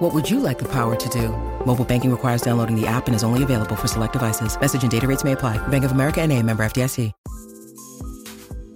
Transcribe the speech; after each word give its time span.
What 0.00 0.14
would 0.14 0.30
you 0.30 0.40
like 0.40 0.58
the 0.58 0.64
power 0.64 0.96
to 0.96 1.08
do? 1.10 1.28
Mobile 1.66 1.84
banking 1.84 2.10
requires 2.10 2.40
downloading 2.40 2.74
the 2.74 2.86
app 2.86 3.06
and 3.06 3.14
is 3.14 3.22
only 3.22 3.42
available 3.42 3.76
for 3.76 3.86
select 3.86 4.14
devices. 4.14 4.58
Message 4.58 4.80
and 4.80 4.90
data 4.90 5.06
rates 5.06 5.24
may 5.24 5.32
apply. 5.32 5.58
Bank 5.68 5.84
of 5.84 5.92
America 5.92 6.22
and 6.22 6.32
a 6.32 6.42
member 6.42 6.62
FDIC. 6.62 7.12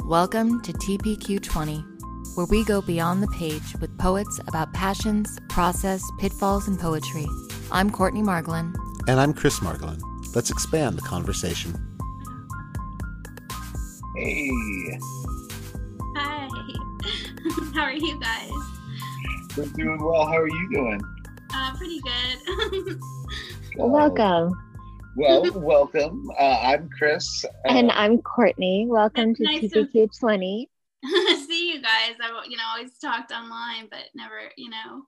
Welcome 0.04 0.60
to 0.60 0.74
TPQ20, 0.74 2.36
where 2.36 2.44
we 2.44 2.62
go 2.62 2.82
beyond 2.82 3.22
the 3.22 3.28
page 3.28 3.74
with 3.80 3.96
poets 3.96 4.38
about 4.48 4.74
passions, 4.74 5.38
process, 5.48 6.04
pitfalls, 6.18 6.68
and 6.68 6.78
poetry. 6.78 7.24
I'm 7.72 7.90
Courtney 7.90 8.20
Margolin. 8.20 8.74
And 9.08 9.18
I'm 9.18 9.32
Chris 9.32 9.60
Margolin. 9.60 10.02
Let's 10.34 10.50
expand 10.50 10.98
the 10.98 11.02
conversation. 11.02 11.72
Hey. 14.14 14.50
Hi. 16.16 16.48
How 17.74 17.84
are 17.84 17.94
you 17.94 18.20
guys? 18.20 18.50
We're 19.56 19.64
doing 19.68 20.04
well. 20.04 20.26
How 20.26 20.36
are 20.36 20.48
you 20.48 20.68
doing? 20.70 21.00
Pretty 21.76 22.00
good. 22.00 23.00
Welcome. 23.76 24.52
Well, 25.16 25.50
welcome. 25.60 26.30
Uh, 26.38 26.58
I'm 26.62 26.88
Chris. 26.96 27.44
Uh, 27.44 27.48
and 27.68 27.90
I'm 27.92 28.18
Courtney. 28.22 28.86
Welcome 28.88 29.34
to 29.34 29.42
Nice 29.44 29.70
to- 29.72 29.84
TPQ 29.86 30.18
20. 30.18 30.68
See 31.46 31.72
you 31.72 31.80
guys. 31.82 32.16
I, 32.20 32.44
you 32.48 32.56
know, 32.56 32.62
always 32.74 32.96
talked 32.98 33.30
online, 33.32 33.88
but 33.90 34.00
never, 34.14 34.40
you 34.56 34.70
know. 34.70 35.02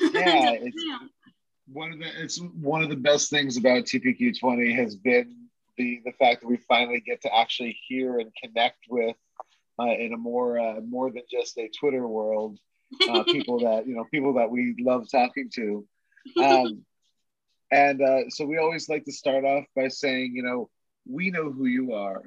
Yeah, 0.12 0.52
it's- 0.52 0.72
one 1.72 1.92
of 1.92 1.98
the 2.00 2.22
it's 2.22 2.40
one 2.60 2.82
of 2.82 2.88
the 2.88 2.96
best 2.96 3.30
things 3.30 3.56
about 3.56 3.84
TPQ 3.84 4.38
20 4.40 4.72
has 4.72 4.96
been 4.96 5.46
the 5.78 6.00
the 6.04 6.12
fact 6.12 6.40
that 6.40 6.48
we 6.48 6.56
finally 6.56 7.00
get 7.00 7.22
to 7.22 7.34
actually 7.34 7.78
hear 7.86 8.18
and 8.18 8.30
connect 8.42 8.78
with 8.88 9.14
uh, 9.80 9.84
in 9.84 10.12
a 10.12 10.16
more 10.16 10.58
uh, 10.58 10.80
more 10.80 11.10
than 11.12 11.22
just 11.30 11.56
a 11.58 11.68
Twitter 11.78 12.06
world 12.08 12.58
uh, 13.08 13.22
people 13.24 13.58
that 13.64 13.86
you 13.86 13.94
know 13.94 14.04
people 14.10 14.34
that 14.34 14.50
we 14.50 14.74
love 14.78 15.06
talking 15.10 15.50
to. 15.54 15.86
Um, 16.42 16.84
and 17.70 18.02
uh, 18.02 18.28
so 18.28 18.44
we 18.44 18.58
always 18.58 18.88
like 18.88 19.04
to 19.04 19.12
start 19.12 19.44
off 19.44 19.64
by 19.76 19.88
saying, 19.88 20.32
you 20.34 20.42
know, 20.42 20.68
we 21.08 21.30
know 21.30 21.50
who 21.50 21.66
you 21.66 21.92
are, 21.92 22.22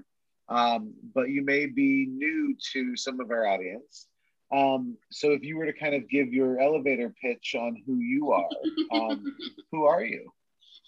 um, 0.50 0.94
but 1.14 1.30
you 1.30 1.44
may 1.44 1.66
be 1.66 2.08
new 2.10 2.56
to 2.74 2.96
some 2.96 3.20
of 3.20 3.30
our 3.30 3.46
audience. 3.46 4.08
Um, 4.54 4.98
so 5.12 5.32
if 5.32 5.44
you 5.44 5.58
were 5.58 5.66
to 5.66 5.74
kind 5.74 5.96
of 5.96 6.08
give 6.10 6.32
your 6.32 6.60
elevator 6.60 7.14
pitch 7.22 7.56
on 7.58 7.82
who 7.86 7.98
you 7.98 8.32
are, 8.32 8.50
um, 8.92 9.24
who 9.72 9.86
are 9.86 10.04
you? 10.04 10.32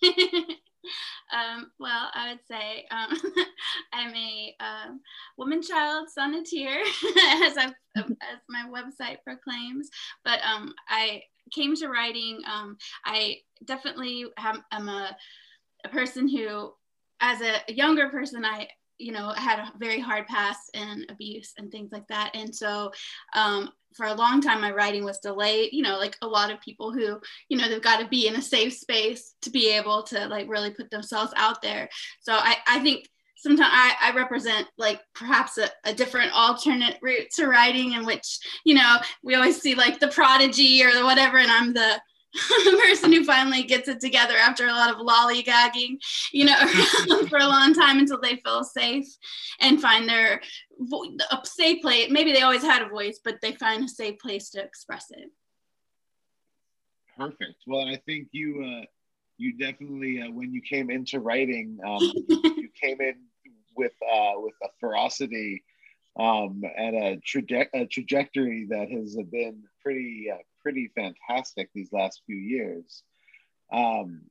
um, 0.04 1.72
well, 1.80 2.10
I 2.14 2.32
would 2.32 2.40
say 2.48 2.86
um, 2.92 3.18
woman 5.38 5.62
child 5.62 6.08
sonneteer, 6.18 6.82
as, 7.44 7.58
I've, 7.58 7.74
as 7.98 8.40
my 8.50 8.66
website 8.70 9.18
proclaims. 9.24 9.90
But 10.24 10.40
um, 10.44 10.74
I 10.90 11.24
came 11.54 11.76
to 11.76 11.90
writing. 11.90 12.40
Um, 12.52 12.78
I 13.06 13.38
definitely 13.66 14.26
have, 14.38 14.60
am 14.72 14.90
a, 14.90 15.16
a 15.84 15.90
person 15.90 16.28
who, 16.28 16.74
as 17.22 17.42
a 17.42 17.72
younger 17.72 18.10
person, 18.10 18.46
I 18.46 18.68
you 18.98 19.12
know 19.12 19.34
had 19.36 19.60
a 19.60 19.72
very 19.78 20.00
hard 20.00 20.26
past 20.28 20.70
and 20.74 21.06
abuse 21.10 21.54
and 21.58 21.72
things 21.72 21.92
like 21.92 22.08
that 22.08 22.32
and 22.34 22.56
so 22.56 22.92
um, 23.34 23.70
for 23.94 24.06
a 24.06 24.14
long 24.14 24.42
time 24.42 24.62
my 24.62 24.72
writing 24.72 25.04
was 25.04 25.20
delayed 25.20 25.70
you 25.74 25.82
know 25.82 25.98
like 25.98 26.16
a 26.22 26.28
lot 26.28 26.52
of 26.52 26.62
people 26.62 26.94
who 26.94 27.20
you 27.50 27.58
know 27.58 27.68
they've 27.68 27.82
got 27.82 28.00
to 28.00 28.08
be 28.08 28.28
in 28.28 28.36
a 28.36 28.42
safe 28.42 28.74
space 28.74 29.34
to 29.42 29.50
be 29.50 29.70
able 29.70 30.04
to 30.04 30.28
like 30.28 30.48
really 30.48 30.72
put 30.72 30.90
themselves 30.92 31.34
out 31.36 31.62
there 31.62 31.90
so 32.22 32.34
i 32.34 32.56
i 32.68 32.80
think 32.80 33.10
sometimes 33.46 33.70
I, 33.72 33.94
I 34.02 34.16
represent 34.16 34.68
like 34.80 35.02
perhaps 35.14 35.60
a, 35.60 35.70
a 35.84 35.94
different 35.94 36.32
alternate 36.34 36.98
route 37.04 37.30
to 37.36 37.46
writing 37.46 37.94
in 37.94 38.04
which 38.06 38.40
you 38.64 38.74
know 38.74 38.98
we 39.24 39.36
always 39.36 39.62
see 39.62 39.76
like 39.76 40.00
the 40.00 40.08
prodigy 40.08 40.84
or 40.84 40.92
the 40.92 41.04
whatever 41.04 41.38
and 41.38 41.52
i'm 41.52 41.74
the 41.74 42.02
person 42.82 43.14
who 43.14 43.24
finally 43.24 43.64
gets 43.64 43.88
it 43.88 44.00
together 44.00 44.34
after 44.36 44.66
a 44.66 44.72
lot 44.72 44.90
of 44.90 44.98
lollygagging, 44.98 45.98
you 46.34 46.44
know, 46.44 46.58
for 47.30 47.38
a 47.38 47.48
long 47.48 47.74
time 47.74 47.98
until 47.98 48.20
they 48.20 48.36
feel 48.44 48.62
safe 48.62 49.08
and 49.62 49.82
find 49.82 50.10
their 50.10 50.42
vo- 50.78 51.16
a 51.32 51.40
safe 51.46 51.82
place. 51.82 52.10
Maybe 52.10 52.34
they 52.34 52.42
always 52.42 52.62
had 52.62 52.82
a 52.82 52.90
voice, 52.90 53.22
but 53.24 53.36
they 53.42 53.54
find 53.54 53.86
a 53.86 53.88
safe 53.88 54.20
place 54.20 54.50
to 54.50 54.62
express 54.62 55.06
it. 55.12 55.30
Perfect. 57.18 57.64
Well, 57.66 57.84
and 57.84 57.92
I 57.92 58.02
think 58.06 58.28
you 58.34 58.82
uh, 58.82 58.86
you 59.38 59.58
definitely 59.58 60.22
uh, 60.22 60.32
when 60.32 60.54
you 60.54 60.62
came 60.62 60.90
into 60.90 61.22
writing, 61.22 61.80
um, 61.86 62.02
you 62.28 62.68
came 62.82 63.00
in 63.00 63.16
with 63.76 63.94
uh, 64.02 64.34
with 64.38 64.54
a 64.64 64.68
ferocity 64.80 65.64
um, 66.18 66.62
and 66.78 66.96
a, 66.96 67.18
traje- 67.18 67.68
a 67.74 67.86
trajectory 67.86 68.68
that 68.70 68.90
has 68.90 69.18
been 69.32 69.64
pretty 69.82 70.28
uh, 70.34 70.38
pretty 70.62 70.92
fantastic 70.96 71.70
these 71.74 71.92
last 71.92 72.22
few 72.26 72.38
years. 72.38 73.04
Um, 73.72 74.22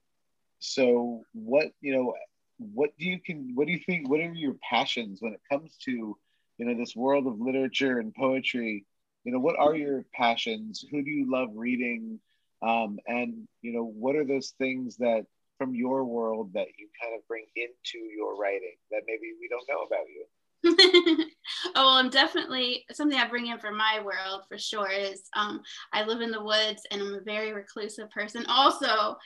so, 0.61 1.23
what 1.33 1.69
you 1.81 1.95
know, 1.95 2.15
what 2.59 2.91
do 2.99 3.07
you 3.07 3.21
can 3.21 3.53
what 3.55 3.67
do 3.67 3.73
you 3.73 3.81
think? 3.85 4.09
What 4.09 4.21
are 4.21 4.33
your 4.33 4.57
passions 4.69 5.21
when 5.21 5.35
it 5.35 5.41
comes 5.51 5.77
to 5.85 6.17
you 6.59 6.67
know 6.67 6.75
this 6.75 6.97
world 6.97 7.27
of 7.27 7.41
literature 7.41 7.99
and 7.99 8.15
poetry? 8.15 8.87
You 9.25 9.33
know, 9.33 9.41
what 9.41 9.59
are 9.59 9.75
your 9.75 10.05
passions? 10.15 10.85
Who 10.91 11.03
do 11.03 11.11
you 11.11 11.31
love 11.31 11.49
reading? 11.55 12.19
Um, 12.63 12.99
and 13.07 13.47
you 13.61 13.73
know, 13.73 13.85
what 13.85 14.17
are 14.17 14.25
those 14.25 14.55
things 14.59 14.97
that 14.97 15.27
from 15.59 15.75
your 15.75 16.05
world 16.05 16.53
that 16.55 16.69
you 16.79 16.89
kind 17.03 17.15
of 17.15 17.27
bring 17.29 17.47
into 17.57 17.99
your 18.15 18.37
writing 18.37 18.77
that 18.91 19.03
maybe 19.07 19.33
we 19.41 19.49
don't 19.49 19.69
know 19.69 19.83
about 19.85 20.07
you? 20.09 21.25
oh 21.75 21.87
well 21.87 21.89
i'm 21.89 22.11
definitely 22.11 22.85
something 22.93 23.19
i 23.19 23.29
bring 23.29 23.47
in 23.47 23.59
for 23.59 23.71
my 23.71 24.01
world 24.05 24.43
for 24.49 24.59
sure 24.59 24.91
is 24.91 25.29
um, 25.37 25.61
i 25.93 26.05
live 26.05 26.21
in 26.21 26.31
the 26.31 26.43
woods 26.43 26.83
and 26.91 27.01
i'm 27.01 27.15
a 27.15 27.21
very 27.21 27.53
reclusive 27.53 28.11
person 28.11 28.45
also 28.49 29.17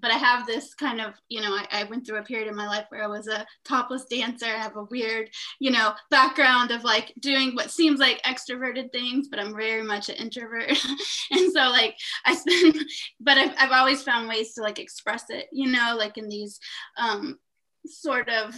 but 0.00 0.10
i 0.10 0.14
have 0.14 0.46
this 0.46 0.74
kind 0.74 1.00
of 1.00 1.14
you 1.28 1.40
know 1.40 1.50
I, 1.50 1.66
I 1.80 1.84
went 1.84 2.06
through 2.06 2.18
a 2.18 2.24
period 2.24 2.48
in 2.48 2.56
my 2.56 2.66
life 2.66 2.86
where 2.88 3.04
i 3.04 3.06
was 3.06 3.28
a 3.28 3.46
topless 3.64 4.04
dancer. 4.06 4.46
I 4.46 4.62
have 4.62 4.76
a 4.76 4.84
weird 4.84 5.30
you 5.58 5.70
know 5.70 5.92
background 6.10 6.70
of 6.70 6.84
like 6.84 7.12
doing 7.20 7.54
what 7.54 7.70
seems 7.70 8.00
like 8.00 8.22
extroverted 8.22 8.92
things 8.92 9.28
but 9.28 9.40
i'm 9.40 9.54
very 9.54 9.82
much 9.82 10.08
an 10.08 10.16
introvert. 10.16 10.72
And 11.30 11.52
so 11.52 11.60
like 11.70 11.96
i 12.24 12.34
spend 12.34 12.76
but 13.20 13.36
I've, 13.36 13.52
I've 13.58 13.72
always 13.72 14.02
found 14.02 14.28
ways 14.28 14.54
to 14.54 14.62
like 14.62 14.78
express 14.78 15.24
it 15.30 15.46
you 15.52 15.70
know 15.70 15.94
like 15.96 16.18
in 16.18 16.28
these 16.28 16.60
um, 16.96 17.38
sort 17.86 18.28
of 18.28 18.54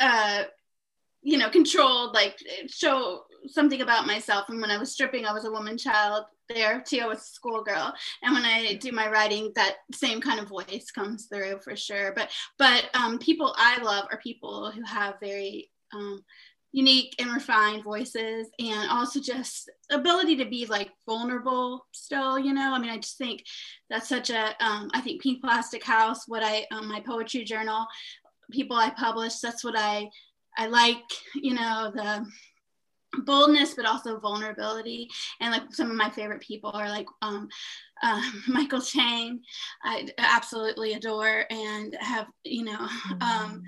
uh, 0.00 0.44
you 1.22 1.38
know, 1.38 1.50
controlled, 1.50 2.14
like 2.14 2.38
show 2.68 3.22
something 3.46 3.80
about 3.80 4.06
myself. 4.06 4.48
And 4.48 4.60
when 4.60 4.70
I 4.70 4.78
was 4.78 4.92
stripping, 4.92 5.26
I 5.26 5.32
was 5.32 5.44
a 5.44 5.50
woman 5.50 5.76
child. 5.76 6.24
There, 6.48 6.82
too, 6.86 7.00
I 7.02 7.06
was 7.06 7.18
a 7.18 7.22
schoolgirl. 7.22 7.92
And 8.22 8.34
when 8.34 8.44
I 8.44 8.74
do 8.74 8.92
my 8.92 9.08
writing, 9.08 9.52
that 9.54 9.76
same 9.92 10.20
kind 10.20 10.40
of 10.40 10.48
voice 10.48 10.90
comes 10.94 11.26
through 11.26 11.58
for 11.62 11.76
sure. 11.76 12.12
But 12.14 12.30
but 12.58 12.88
um, 12.94 13.18
people 13.18 13.54
I 13.56 13.82
love 13.82 14.06
are 14.10 14.18
people 14.18 14.70
who 14.70 14.82
have 14.82 15.20
very 15.20 15.70
um, 15.92 16.24
unique 16.72 17.14
and 17.18 17.32
refined 17.32 17.82
voices 17.82 18.48
and 18.58 18.90
also 18.90 19.20
just 19.20 19.70
ability 19.90 20.36
to 20.36 20.44
be 20.44 20.66
like 20.66 20.90
vulnerable 21.06 21.86
still 21.92 22.38
you 22.38 22.52
know 22.52 22.74
i 22.74 22.78
mean 22.78 22.90
i 22.90 22.98
just 22.98 23.16
think 23.16 23.42
that's 23.88 24.08
such 24.08 24.28
a 24.28 24.54
um, 24.60 24.90
I 24.92 25.00
think 25.00 25.22
pink 25.22 25.40
plastic 25.40 25.82
house 25.82 26.28
what 26.28 26.42
i 26.42 26.66
um, 26.70 26.86
my 26.86 27.00
poetry 27.00 27.44
journal 27.44 27.86
people 28.50 28.76
i 28.76 28.90
publish 28.90 29.38
that's 29.38 29.64
what 29.64 29.78
i 29.78 30.10
I 30.58 30.66
like, 30.66 31.04
you 31.34 31.54
know, 31.54 31.92
the 31.94 32.26
boldness, 33.22 33.74
but 33.74 33.86
also 33.86 34.18
vulnerability. 34.18 35.08
And 35.40 35.52
like 35.52 35.72
some 35.72 35.90
of 35.90 35.96
my 35.96 36.10
favorite 36.10 36.42
people 36.42 36.70
are 36.74 36.88
like 36.88 37.06
um, 37.22 37.48
uh, 38.02 38.22
Michael 38.48 38.82
Chang, 38.82 39.40
I 39.82 40.08
absolutely 40.18 40.94
adore 40.94 41.44
and 41.50 41.96
have, 42.00 42.26
you 42.44 42.64
know, 42.64 42.88
um, 43.20 43.62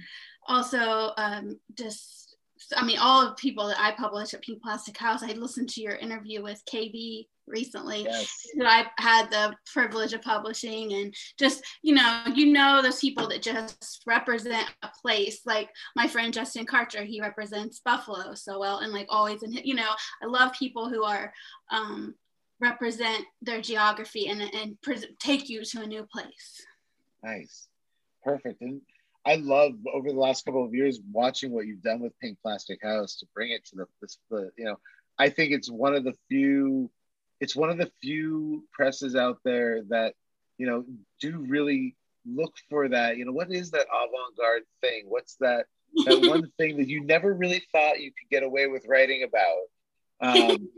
also 0.47 1.13
um, 1.17 1.59
just. 1.75 2.20
I 2.77 2.85
mean, 2.85 2.99
all 2.99 3.27
of 3.27 3.37
people 3.37 3.67
that 3.69 3.81
I 3.81 3.93
publish 3.93 4.35
at 4.35 4.43
Pink 4.43 4.63
Plastic 4.63 4.97
House. 4.97 5.23
I 5.23 5.33
listened 5.33 5.69
to 5.71 5.81
your 5.81 5.95
interview 5.97 6.43
with 6.43 6.63
KB 6.73 7.27
recently 7.47 8.05
Yes. 8.05 8.47
that 8.59 8.67
I 8.99 9.03
had 9.03 9.31
the 9.31 9.55
privilege 9.73 10.13
of 10.13 10.23
publishing 10.23 10.93
and 10.93 11.13
just 11.37 11.65
you 11.83 11.95
know 11.97 12.23
you 12.33 12.47
know 12.53 12.81
those 12.81 13.01
people 13.01 13.27
that 13.29 13.43
just 13.43 14.03
represent 14.07 14.69
a 14.83 14.91
place 15.03 15.41
like 15.47 15.69
my 15.97 16.07
friend 16.07 16.33
Justin 16.33 16.65
Carter 16.65 17.03
he 17.03 17.21
represents 17.21 17.81
Buffalo 17.85 18.35
so 18.35 18.61
well 18.61 18.79
and 18.79 18.93
like 18.93 19.07
always 19.09 19.43
and 19.43 19.53
you 19.65 19.75
know 19.75 19.91
I 20.23 20.27
love 20.27 20.53
people 20.53 20.89
who 20.89 21.03
are 21.03 21.33
um, 21.73 22.15
represent 22.61 23.25
their 23.43 23.61
geography 23.61 24.29
and 24.29 24.43
and 24.43 24.81
pres 24.81 25.05
take 25.19 25.49
you 25.49 25.65
to 25.65 25.83
a 25.83 25.87
new 25.87 26.05
place 26.05 26.65
Nice, 27.23 27.69
perfect. 28.25 28.61
And 28.63 28.81
I 29.25 29.37
love 29.37 29.73
over 29.93 30.11
the 30.11 30.19
last 30.19 30.45
couple 30.45 30.65
of 30.65 30.75
years 30.75 31.01
watching 31.13 31.53
what 31.53 31.67
you've 31.67 31.83
done 31.83 32.01
with 32.01 32.19
Pink 32.21 32.39
Plastic 32.43 32.83
House 32.83 33.17
to 33.17 33.27
bring 33.35 33.51
it 33.51 33.65
to 33.67 33.77
the, 33.77 33.87
this, 34.01 34.19
the 34.31 34.51
you 34.57 34.65
know, 34.65 34.79
I 35.19 35.29
think 35.29 35.53
it's 35.53 35.71
one 35.71 35.95
of 35.95 36.05
the 36.05 36.15
few, 36.29 36.91
it's 37.41 37.55
one 37.55 37.71
of 37.71 37.79
the 37.79 37.91
few 38.01 38.65
presses 38.73 39.15
out 39.15 39.39
there 39.45 39.83
that, 39.91 40.15
you 40.57 40.67
know, 40.67 40.85
do 41.21 41.45
really 41.47 41.97
look 42.27 42.55
for 42.71 42.89
that, 42.89 43.19
you 43.19 43.25
know, 43.25 43.33
what 43.33 43.53
is 43.53 43.71
that 43.73 43.87
avant-garde 43.93 44.63
thing? 44.81 45.05
What's 45.07 45.37
that, 45.37 45.67
that 46.07 46.21
one 46.29 46.51
thing 46.59 46.79
that 46.79 46.89
you 46.89 47.05
never 47.05 47.35
really 47.35 47.63
thought 47.73 48.01
you 48.01 48.13
could 48.13 48.31
get 48.31 48.43
away 48.43 48.67
with 48.67 48.87
writing 48.89 49.25
about? 49.25 49.67
Um, 50.23 50.69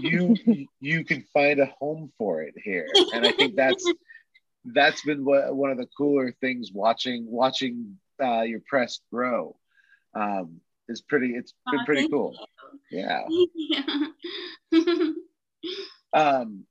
you 0.00 0.36
you 0.80 1.04
can 1.04 1.24
find 1.32 1.58
a 1.58 1.72
home 1.80 2.12
for 2.18 2.42
it 2.42 2.54
here, 2.62 2.86
and 3.14 3.26
I 3.26 3.32
think 3.32 3.56
that's 3.56 3.82
that's 4.64 5.02
been 5.02 5.24
what, 5.24 5.54
one 5.54 5.70
of 5.70 5.78
the 5.78 5.88
cooler 5.96 6.34
things 6.40 6.70
watching 6.72 7.26
watching 7.30 7.98
uh, 8.22 8.42
your 8.42 8.60
press 8.68 9.00
grow. 9.10 9.56
Um, 10.14 10.60
is 10.90 11.00
pretty. 11.00 11.34
It's 11.34 11.54
been 11.70 11.84
pretty 11.84 12.08
cool. 12.08 12.34
You. 12.90 12.98
Yeah. 12.98 13.22
yeah. 14.72 15.10
um, 16.12 16.64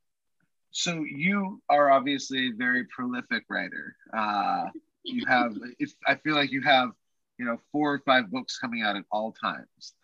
so 0.71 1.03
you 1.09 1.61
are 1.69 1.89
obviously 1.89 2.49
a 2.49 2.55
very 2.55 2.85
prolific 2.85 3.43
writer. 3.49 3.95
Uh, 4.13 4.65
you 5.03 5.25
have. 5.25 5.55
If 5.79 5.93
I 6.05 6.15
feel 6.15 6.35
like 6.35 6.51
you 6.51 6.61
have 6.61 6.89
you 7.39 7.45
know 7.45 7.57
four 7.71 7.93
or 7.93 7.99
five 8.05 8.29
books 8.29 8.59
coming 8.59 8.83
out 8.83 8.95
at 8.95 9.05
all 9.11 9.31
times. 9.31 9.95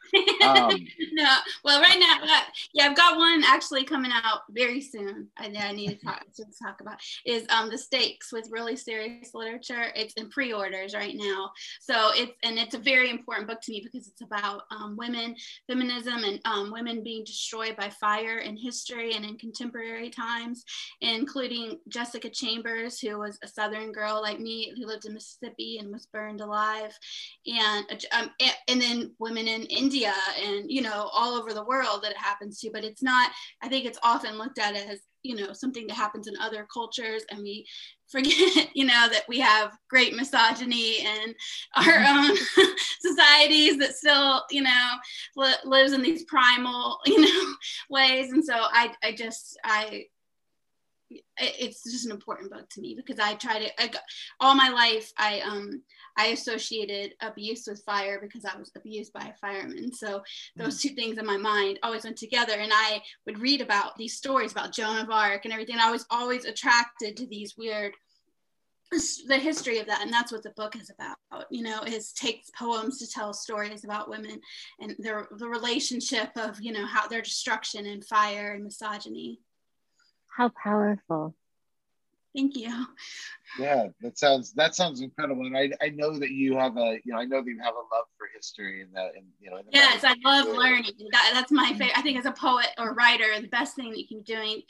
Um, 0.43 0.71
no 1.13 1.37
well 1.63 1.81
right 1.81 1.99
now 1.99 2.19
uh, 2.21 2.41
yeah 2.73 2.85
i've 2.85 2.95
got 2.95 3.17
one 3.17 3.43
actually 3.43 3.83
coming 3.83 4.11
out 4.13 4.41
very 4.51 4.79
soon 4.79 5.27
i, 5.37 5.51
I 5.59 5.71
need 5.71 5.89
to 5.89 6.05
talk, 6.05 6.23
to 6.35 6.45
talk 6.61 6.79
about 6.79 6.99
is 7.25 7.45
um, 7.49 7.69
the 7.69 7.77
stakes 7.77 8.31
with 8.31 8.49
really 8.51 8.75
serious 8.75 9.33
literature. 9.33 9.91
It's 9.95 10.13
in 10.13 10.29
pre-orders 10.29 10.93
right 10.93 11.15
now. 11.15 11.51
So 11.81 12.11
it's 12.13 12.33
and 12.43 12.57
it's 12.57 12.75
a 12.75 12.79
very 12.79 13.09
important 13.09 13.47
book 13.47 13.61
to 13.61 13.71
me 13.71 13.81
because 13.83 14.07
it's 14.07 14.21
about 14.21 14.63
um, 14.71 14.95
women 14.97 15.35
feminism 15.67 16.23
and 16.23 16.39
um, 16.45 16.71
women 16.71 17.03
being 17.03 17.23
destroyed 17.23 17.75
by 17.75 17.89
fire 17.89 18.39
in 18.39 18.57
history 18.57 19.15
and 19.15 19.25
in 19.25 19.37
contemporary 19.37 20.09
times 20.09 20.63
including 21.01 21.79
jessica 21.89 22.29
chambers 22.29 22.99
who 22.99 23.17
was 23.17 23.37
a 23.43 23.47
southern 23.47 23.91
girl 23.91 24.21
like 24.21 24.39
me 24.39 24.73
who 24.75 24.85
lived 24.85 25.05
in 25.05 25.13
mississippi 25.13 25.77
and 25.79 25.91
was 25.91 26.07
burned 26.07 26.41
alive 26.41 26.97
and 27.47 28.05
um, 28.11 28.29
and 28.67 28.81
then 28.81 29.13
women 29.19 29.47
in 29.47 29.63
India 29.63 30.13
and 30.43 30.69
you 30.69 30.81
know 30.81 31.09
all 31.13 31.35
over 31.35 31.53
the 31.53 31.63
world 31.63 32.03
that 32.03 32.11
it 32.11 32.17
happens 32.17 32.59
to. 32.59 32.69
But 32.71 32.83
it's 32.83 33.03
not. 33.03 33.31
I 33.61 33.67
think 33.67 33.85
it's 33.85 33.99
often 34.03 34.37
looked 34.37 34.59
at 34.59 34.75
as 34.75 35.01
you 35.23 35.35
know 35.35 35.53
something 35.53 35.87
that 35.87 35.95
happens 35.95 36.27
in 36.27 36.35
other 36.39 36.67
cultures, 36.71 37.23
and 37.29 37.41
we 37.41 37.67
forget 38.07 38.69
you 38.75 38.85
know 38.85 39.07
that 39.09 39.23
we 39.27 39.39
have 39.39 39.75
great 39.89 40.15
misogyny 40.15 40.99
and 41.05 41.35
our 41.75 42.05
own 42.07 42.37
societies 43.01 43.77
that 43.77 43.95
still 43.95 44.43
you 44.51 44.61
know 44.61 44.89
li- 45.35 45.53
lives 45.65 45.91
in 45.91 46.01
these 46.01 46.23
primal 46.25 46.99
you 47.05 47.21
know 47.21 47.53
ways. 47.89 48.31
And 48.31 48.43
so 48.43 48.53
I 48.55 48.93
I 49.03 49.13
just 49.13 49.57
I 49.63 50.05
it's 51.37 51.83
just 51.83 52.05
an 52.05 52.11
important 52.11 52.51
book 52.51 52.69
to 52.69 52.81
me 52.81 52.95
because 52.95 53.19
I 53.19 53.35
tried 53.35 53.59
to 53.59 53.81
I 53.81 53.87
got, 53.87 54.01
all 54.39 54.55
my 54.55 54.69
life 54.69 55.11
I 55.17 55.41
um 55.41 55.81
I 56.17 56.27
associated 56.27 57.13
abuse 57.21 57.65
with 57.67 57.83
fire 57.83 58.19
because 58.21 58.45
I 58.45 58.57
was 58.57 58.71
abused 58.75 59.11
by 59.11 59.25
a 59.25 59.33
fireman. 59.33 59.91
So 59.91 60.23
those 60.55 60.81
two 60.81 60.89
things 60.89 61.17
in 61.17 61.25
my 61.25 61.37
mind 61.37 61.79
always 61.83 62.05
went 62.05 62.17
together. 62.17 62.53
And 62.53 62.71
I 62.73 63.01
would 63.25 63.39
read 63.39 63.61
about 63.61 63.97
these 63.97 64.15
stories 64.15 64.53
about 64.53 64.73
Joan 64.73 64.97
of 64.97 65.09
Arc 65.09 65.43
and 65.43 65.53
everything. 65.53 65.77
I 65.77 65.91
was 65.91 66.05
always 66.09 66.45
attracted 66.45 67.17
to 67.17 67.27
these 67.27 67.55
weird 67.57 67.93
the 69.27 69.37
history 69.37 69.79
of 69.79 69.87
that 69.87 70.01
and 70.01 70.13
that's 70.13 70.31
what 70.31 70.43
the 70.43 70.51
book 70.51 70.75
is 70.75 70.91
about 70.91 71.17
you 71.49 71.63
know 71.63 71.81
is 71.81 72.13
takes 72.13 72.51
poems 72.51 72.99
to 72.99 73.09
tell 73.09 73.33
stories 73.33 73.83
about 73.83 74.09
women 74.09 74.39
and 74.79 74.95
their 74.99 75.27
the 75.37 75.47
relationship 75.47 76.29
of 76.35 76.61
you 76.61 76.71
know 76.71 76.85
how 76.85 77.07
their 77.07 77.21
destruction 77.21 77.87
and 77.87 78.05
fire 78.05 78.53
and 78.53 78.63
misogyny 78.63 79.39
how 80.35 80.49
powerful 80.49 81.35
Thank 82.35 82.57
you. 82.57 82.85
Yeah, 83.57 83.87
that 84.01 84.17
sounds 84.17 84.51
that 84.53 84.75
sounds 84.75 84.99
incredible, 84.99 85.45
and 85.45 85.55
I, 85.55 85.71
I 85.81 85.87
know 85.89 86.19
that 86.19 86.31
you 86.31 86.57
have 86.57 86.75
a 86.75 86.99
you 87.05 87.13
know 87.13 87.19
I 87.19 87.23
know 87.23 87.41
that 87.41 87.47
you 87.47 87.59
have 87.63 87.73
a 87.73 87.95
love 87.95 88.05
for 88.17 88.27
history 88.35 88.81
and 88.81 88.93
that 88.93 89.15
and 89.15 89.25
you 89.39 89.49
know. 89.49 89.61
Yes, 89.71 90.03
I 90.03 90.15
love 90.25 90.47
learning. 90.47 90.91
That, 91.13 91.31
that's 91.33 91.51
my 91.51 91.69
mm-hmm. 91.69 91.77
favorite. 91.77 91.97
I 91.97 92.01
think 92.01 92.19
as 92.19 92.25
a 92.25 92.33
poet 92.33 92.67
or 92.77 92.93
writer, 92.93 93.23
the 93.39 93.47
best 93.47 93.77
thing 93.77 93.91
that 93.91 93.99
you 93.99 94.07
can 94.07 94.17
be 94.17 94.23
doing, 94.25 94.61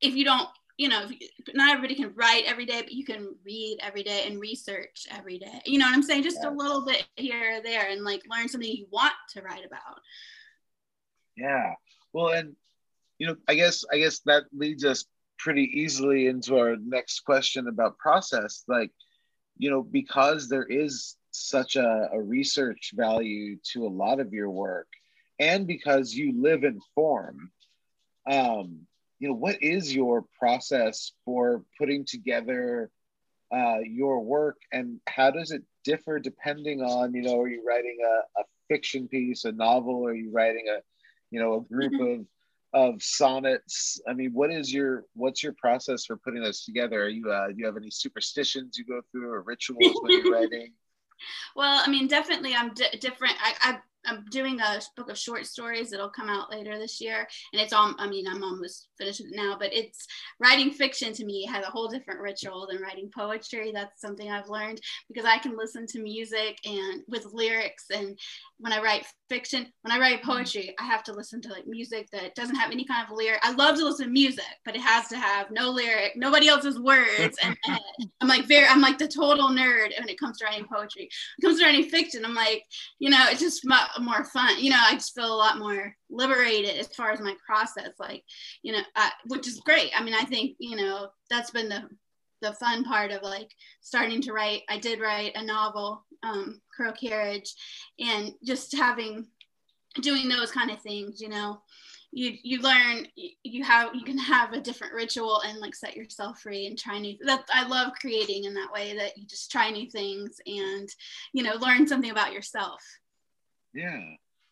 if 0.00 0.14
you 0.14 0.24
don't, 0.24 0.48
you 0.78 0.88
know, 0.88 1.04
you, 1.06 1.28
not 1.52 1.74
everybody 1.74 1.94
can 1.94 2.14
write 2.14 2.44
every 2.46 2.64
day, 2.64 2.80
but 2.80 2.92
you 2.92 3.04
can 3.04 3.34
read 3.44 3.78
every 3.82 4.02
day 4.02 4.24
and 4.26 4.40
research 4.40 5.06
every 5.10 5.38
day. 5.38 5.60
You 5.66 5.78
know 5.78 5.84
what 5.84 5.94
I'm 5.94 6.02
saying? 6.02 6.22
Just 6.22 6.38
yes. 6.42 6.46
a 6.50 6.54
little 6.54 6.86
bit 6.86 7.06
here 7.16 7.58
or 7.58 7.62
there, 7.62 7.90
and 7.90 8.02
like 8.02 8.22
learn 8.30 8.48
something 8.48 8.70
you 8.70 8.86
want 8.90 9.12
to 9.34 9.42
write 9.42 9.66
about. 9.66 10.00
Yeah. 11.36 11.74
Well, 12.14 12.28
and 12.28 12.56
you 13.22 13.28
know, 13.28 13.36
I 13.46 13.54
guess 13.54 13.84
I 13.92 13.98
guess 13.98 14.18
that 14.26 14.46
leads 14.52 14.84
us 14.84 15.04
pretty 15.38 15.70
easily 15.80 16.26
into 16.26 16.58
our 16.58 16.74
next 16.76 17.20
question 17.20 17.68
about 17.68 17.96
process 17.98 18.64
like 18.66 18.90
you 19.56 19.70
know 19.70 19.80
because 19.80 20.48
there 20.48 20.64
is 20.64 21.14
such 21.30 21.76
a, 21.76 22.08
a, 22.12 22.20
research 22.20 22.90
value 22.96 23.58
to 23.72 23.86
a 23.86 23.96
lot 24.02 24.18
of 24.18 24.32
your 24.32 24.50
work 24.50 24.88
and 25.38 25.68
because 25.68 26.12
you 26.12 26.42
live 26.42 26.64
in 26.64 26.80
form 26.96 27.52
um, 28.28 28.80
you 29.20 29.28
know 29.28 29.34
what 29.34 29.62
is 29.62 29.94
your 29.94 30.24
process 30.36 31.12
for 31.24 31.62
putting 31.78 32.04
together 32.04 32.90
uh, 33.54 33.78
your 33.86 34.18
work 34.18 34.56
and 34.72 34.98
how 35.06 35.30
does 35.30 35.52
it 35.52 35.62
differ 35.84 36.18
depending 36.18 36.82
on 36.82 37.14
you 37.14 37.22
know 37.22 37.40
are 37.40 37.48
you 37.48 37.62
writing 37.64 37.98
a, 38.04 38.40
a 38.40 38.44
fiction 38.68 39.06
piece 39.06 39.44
a 39.44 39.52
novel 39.52 40.04
are 40.04 40.14
you 40.14 40.32
writing 40.32 40.66
a 40.68 40.80
you 41.30 41.38
know 41.38 41.54
a 41.54 41.60
group 41.72 41.92
mm-hmm. 41.92 42.20
of 42.20 42.26
of 42.72 43.02
sonnets. 43.02 44.00
I 44.08 44.14
mean 44.14 44.32
what 44.32 44.50
is 44.50 44.72
your 44.72 45.04
what's 45.14 45.42
your 45.42 45.54
process 45.54 46.04
for 46.06 46.16
putting 46.16 46.42
those 46.42 46.64
together? 46.64 47.04
Are 47.04 47.08
you 47.08 47.30
uh, 47.30 47.48
do 47.48 47.54
you 47.56 47.66
have 47.66 47.76
any 47.76 47.90
superstitions 47.90 48.78
you 48.78 48.84
go 48.84 49.00
through 49.10 49.30
or 49.30 49.42
rituals 49.42 49.98
when 50.02 50.24
you're 50.24 50.32
writing? 50.40 50.72
Well 51.54 51.82
i 51.84 51.88
mean 51.88 52.08
definitely 52.08 52.54
i'm 52.54 52.72
different. 52.74 53.34
I, 53.40 53.54
I 53.60 53.78
I'm 54.04 54.24
doing 54.30 54.60
a 54.60 54.80
book 54.96 55.10
of 55.10 55.18
short 55.18 55.46
stories 55.46 55.90
that'll 55.90 56.10
come 56.10 56.28
out 56.28 56.50
later 56.50 56.78
this 56.78 57.00
year, 57.00 57.26
and 57.52 57.60
it's 57.62 57.72
all. 57.72 57.94
I 57.98 58.08
mean, 58.08 58.26
I'm 58.26 58.42
almost 58.42 58.88
finished 58.98 59.20
with 59.20 59.32
it 59.32 59.36
now, 59.36 59.56
but 59.58 59.72
it's 59.72 60.06
writing 60.40 60.70
fiction 60.70 61.12
to 61.14 61.24
me 61.24 61.46
has 61.46 61.64
a 61.64 61.70
whole 61.70 61.88
different 61.88 62.20
ritual 62.20 62.66
than 62.70 62.82
writing 62.82 63.10
poetry. 63.14 63.72
That's 63.72 64.00
something 64.00 64.30
I've 64.30 64.48
learned 64.48 64.80
because 65.08 65.24
I 65.24 65.38
can 65.38 65.56
listen 65.56 65.86
to 65.88 66.02
music 66.02 66.58
and 66.64 67.02
with 67.08 67.26
lyrics, 67.32 67.86
and 67.92 68.18
when 68.58 68.72
I 68.72 68.80
write 68.80 69.04
fiction, 69.28 69.66
when 69.82 69.92
I 69.92 69.98
write 69.98 70.20
mm-hmm. 70.20 70.30
poetry, 70.30 70.74
I 70.78 70.84
have 70.84 71.02
to 71.04 71.12
listen 71.12 71.40
to 71.42 71.48
like 71.48 71.66
music 71.66 72.08
that 72.12 72.34
doesn't 72.34 72.56
have 72.56 72.70
any 72.70 72.84
kind 72.84 73.06
of 73.08 73.16
lyric. 73.16 73.40
I 73.42 73.52
love 73.52 73.76
to 73.76 73.84
listen 73.84 74.06
to 74.06 74.12
music, 74.12 74.44
but 74.64 74.76
it 74.76 74.82
has 74.82 75.08
to 75.08 75.16
have 75.16 75.50
no 75.50 75.70
lyric, 75.70 76.12
nobody 76.16 76.48
else's 76.48 76.78
words, 76.78 77.36
and, 77.42 77.56
and 77.66 77.80
I'm 78.20 78.28
like 78.28 78.46
very, 78.46 78.66
I'm 78.66 78.80
like 78.80 78.98
the 78.98 79.08
total 79.08 79.48
nerd 79.48 79.90
when 79.98 80.08
it 80.08 80.18
comes 80.18 80.38
to 80.38 80.44
writing 80.44 80.66
poetry. 80.72 81.08
When 81.38 81.38
it 81.38 81.42
comes 81.46 81.58
to 81.60 81.66
writing 81.66 81.90
fiction, 81.90 82.24
I'm 82.24 82.34
like, 82.34 82.64
you 82.98 83.10
know, 83.10 83.24
it's 83.28 83.40
just 83.40 83.66
my 83.66 83.86
more 84.00 84.24
fun. 84.24 84.62
You 84.62 84.70
know, 84.70 84.78
I 84.80 84.94
just 84.94 85.14
feel 85.14 85.32
a 85.32 85.36
lot 85.36 85.58
more 85.58 85.94
liberated 86.10 86.78
as 86.78 86.88
far 86.88 87.10
as 87.10 87.20
my 87.20 87.34
process, 87.44 87.90
like, 87.98 88.24
you 88.62 88.72
know, 88.72 88.82
which 89.26 89.46
is 89.46 89.60
great. 89.60 89.90
I 89.96 90.02
mean, 90.02 90.14
I 90.14 90.24
think, 90.24 90.56
you 90.58 90.76
know, 90.76 91.08
that's 91.30 91.50
been 91.50 91.68
the, 91.68 91.88
the 92.40 92.52
fun 92.54 92.84
part 92.84 93.12
of 93.12 93.22
like 93.22 93.50
starting 93.80 94.20
to 94.22 94.32
write. 94.32 94.62
I 94.68 94.78
did 94.78 95.00
write 95.00 95.32
a 95.36 95.44
novel, 95.44 96.04
um, 96.22 96.60
Crow 96.74 96.92
Carriage, 96.92 97.54
and 97.98 98.32
just 98.44 98.76
having, 98.76 99.26
doing 100.00 100.28
those 100.28 100.50
kind 100.50 100.70
of 100.70 100.80
things, 100.80 101.20
you 101.20 101.28
know, 101.28 101.60
you 102.12 102.36
you 102.42 102.60
learn 102.60 103.06
you 103.42 103.64
have 103.64 103.94
you 103.94 104.04
can 104.04 104.18
have 104.18 104.52
a 104.52 104.60
different 104.60 104.92
ritual 104.92 105.40
and 105.46 105.58
like 105.58 105.74
set 105.74 105.96
yourself 105.96 106.40
free 106.40 106.66
and 106.66 106.78
try 106.78 106.98
new 106.98 107.16
that 107.24 107.44
i 107.52 107.66
love 107.66 107.92
creating 107.98 108.44
in 108.44 108.52
that 108.52 108.70
way 108.70 108.94
that 108.94 109.16
you 109.16 109.26
just 109.26 109.50
try 109.50 109.70
new 109.70 109.90
things 109.90 110.36
and 110.46 110.90
you 111.32 111.42
know 111.42 111.54
learn 111.54 111.88
something 111.88 112.10
about 112.10 112.32
yourself 112.32 112.82
yeah. 113.74 114.00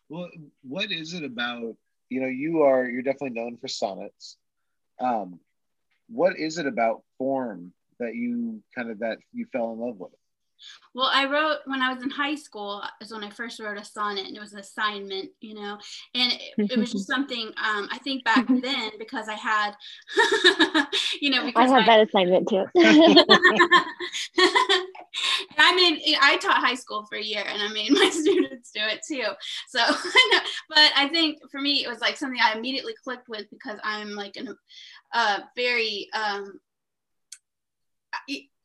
Well, 0.09 0.29
what 0.63 0.91
is 0.91 1.13
it 1.13 1.23
about, 1.23 1.75
you 2.09 2.21
know, 2.21 2.27
you 2.27 2.63
are, 2.63 2.85
you're 2.85 3.01
definitely 3.01 3.39
known 3.39 3.57
for 3.57 3.67
sonnets. 3.67 4.37
Um, 4.99 5.39
what 6.09 6.37
is 6.37 6.57
it 6.57 6.65
about 6.65 7.03
form 7.17 7.73
that 7.99 8.15
you 8.15 8.61
kind 8.75 8.91
of, 8.91 8.99
that 8.99 9.19
you 9.33 9.45
fell 9.51 9.71
in 9.73 9.79
love 9.79 9.97
with? 9.97 10.11
Well, 10.93 11.09
I 11.11 11.25
wrote 11.25 11.59
when 11.65 11.81
I 11.81 11.93
was 11.93 12.03
in 12.03 12.09
high 12.09 12.35
school 12.35 12.83
is 12.99 13.13
when 13.13 13.23
I 13.23 13.29
first 13.29 13.59
wrote 13.59 13.77
a 13.77 13.85
sonnet 13.85 14.27
and 14.27 14.35
it 14.35 14.41
was 14.41 14.53
an 14.53 14.59
assignment, 14.59 15.31
you 15.39 15.55
know, 15.55 15.77
and 16.13 16.33
it, 16.33 16.71
it 16.71 16.77
was 16.77 16.91
just 16.91 17.07
something 17.11 17.47
um, 17.47 17.87
I 17.91 17.97
think 18.03 18.25
back 18.25 18.45
then 18.61 18.91
because 18.99 19.27
I 19.29 19.35
had, 19.35 19.71
you 21.21 21.29
know, 21.29 21.45
because 21.45 21.71
I 21.71 21.79
had 21.79 21.87
that 21.87 22.07
assignment 22.07 22.49
too. 22.49 22.65
I 25.57 25.75
mean, 25.75 26.01
I 26.21 26.37
taught 26.37 26.57
high 26.57 26.75
school 26.75 27.05
for 27.07 27.17
a 27.17 27.23
year 27.23 27.43
and 27.47 27.61
I 27.61 27.69
made 27.69 27.91
my 27.91 28.09
students 28.09 28.71
do 28.71 28.81
it 28.81 29.01
too. 29.07 29.25
So, 29.69 29.79
but 30.69 30.91
I 30.95 31.07
think 31.07 31.39
for 31.51 31.61
me, 31.61 31.83
it 31.83 31.89
was 31.89 31.99
like 32.01 32.17
something 32.17 32.39
I 32.41 32.57
immediately 32.57 32.93
clicked 33.03 33.29
with 33.29 33.49
because 33.49 33.79
I'm 33.83 34.11
like 34.11 34.35
a 34.37 34.55
uh, 35.13 35.39
very, 35.55 36.07
um, 36.13 36.59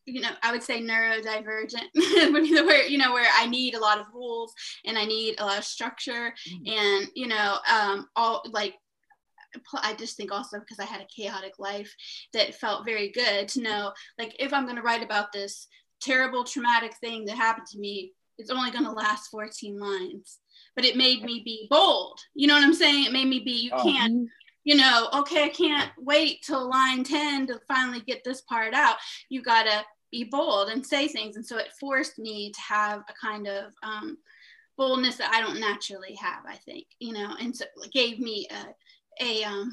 you 0.07 0.21
know, 0.21 0.31
I 0.43 0.53
would 0.53 0.63
say 0.63 0.81
neurodivergent, 0.81 1.89
where 1.95 2.87
you 2.87 2.99
know 2.99 3.13
where 3.13 3.31
I 3.35 3.47
need 3.47 3.75
a 3.75 3.81
lot 3.81 3.99
of 3.99 4.07
rules 4.15 4.55
and 4.85 4.97
I 4.97 5.05
need 5.05 5.39
a 5.39 5.45
lot 5.45 5.59
of 5.59 5.65
structure, 5.65 6.33
mm-hmm. 6.49 6.67
and 6.67 7.09
you 7.15 7.27
know, 7.27 7.57
um, 7.71 8.09
all 8.17 8.43
like 8.51 8.75
I 9.83 9.95
just 9.95 10.17
think 10.17 10.33
also 10.33 10.59
because 10.61 10.79
I 10.79 10.85
had 10.85 11.01
a 11.01 11.07
chaotic 11.07 11.55
life 11.59 11.95
that 12.33 12.55
felt 12.55 12.85
very 12.85 13.11
good 13.11 13.49
to 13.49 13.63
know 13.63 13.93
like 14.19 14.37
if 14.39 14.53
I'm 14.53 14.65
going 14.65 14.77
to 14.77 14.83
write 14.83 15.03
about 15.03 15.33
this 15.33 15.67
terrible 16.01 16.45
traumatic 16.45 16.95
thing 16.97 17.25
that 17.27 17.37
happened 17.37 17.67
to 17.69 17.79
me, 17.79 18.13
it's 18.39 18.51
only 18.51 18.71
going 18.71 18.85
to 18.85 18.91
last 18.91 19.29
14 19.31 19.79
lines. 19.79 20.39
But 20.75 20.85
it 20.85 20.97
made 20.97 21.23
me 21.23 21.43
be 21.45 21.67
bold. 21.71 22.21
You 22.35 22.49
know 22.49 22.55
what 22.55 22.65
I'm 22.65 22.75
saying? 22.75 23.07
It 23.07 23.13
made 23.13 23.29
me 23.29 23.41
be, 23.41 23.53
you 23.53 23.71
oh. 23.73 23.83
can't, 23.83 24.29
you 24.65 24.77
know, 24.77 25.09
okay, 25.15 25.45
I 25.45 25.49
can't 25.49 25.91
wait 25.99 26.43
till 26.43 26.69
line 26.69 27.03
10 27.03 27.47
to 27.47 27.61
finally 27.67 28.01
get 28.01 28.25
this 28.25 28.43
part 28.43 28.75
out. 28.75 28.97
You 29.31 29.43
got 29.43 29.65
to 29.65 29.85
be 30.11 30.25
bold 30.25 30.69
and 30.69 30.87
say 30.87 31.09
things. 31.09 31.37
And 31.37 31.45
so 31.45 31.59
it 31.59 31.73
forced 31.79 32.19
me 32.19 32.51
to 32.51 32.61
have 32.61 33.01
a 33.09 33.13
kind 33.21 33.47
of 33.47 33.73
um, 33.83 34.19
boldness 34.77 35.17
that 35.17 35.33
I 35.33 35.41
don't 35.41 35.61
naturally 35.61 36.15
have, 36.15 36.45
I 36.47 36.57
think, 36.57 36.87
you 36.99 37.13
know, 37.13 37.35
and 37.41 37.55
so 37.55 37.65
it 37.83 37.93
gave 37.93 38.19
me 38.19 38.47
a, 38.51 39.25
a 39.25 39.45
um, 39.45 39.73